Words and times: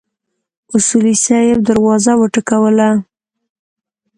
اصولي 0.75 1.15
صیب 1.25 1.57
دروازه 1.69 2.11
وټکوله. 2.17 2.89